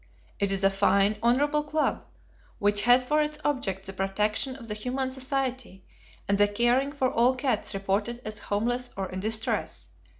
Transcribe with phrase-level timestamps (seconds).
[0.39, 2.03] It is a fine, honorable club,
[2.57, 5.83] which has for its objects the protection of the Humane Society
[6.27, 9.91] and the caring for all cats reported as homeless or in distress.